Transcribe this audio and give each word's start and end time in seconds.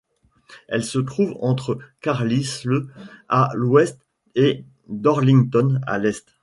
Elle 0.67 0.83
se 0.83 0.97
trouve 0.97 1.37
entre 1.41 1.77
Carlisle 2.01 2.87
à 3.29 3.51
l'ouest 3.53 3.99
et 4.33 4.65
Darlington 4.89 5.79
à 5.85 5.99
l'est. 5.99 6.25